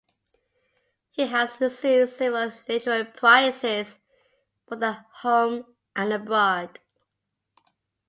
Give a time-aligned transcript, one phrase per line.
[1.11, 3.99] He has received several literary prizes,
[4.67, 6.79] both at home and abroad.